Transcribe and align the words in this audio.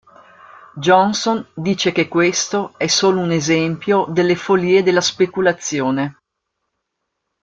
Johnson 0.79 1.47
dice 1.55 1.91
che 1.91 2.07
questo 2.07 2.73
è 2.75 2.87
solo 2.87 3.19
un 3.19 3.29
esempio 3.29 4.07
delle 4.09 4.35
follie 4.35 4.81
della 4.81 4.99
Speculazione. 4.99 6.21